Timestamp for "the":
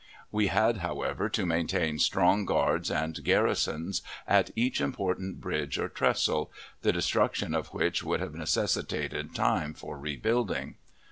6.81-6.91